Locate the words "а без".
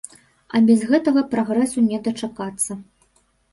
0.55-0.85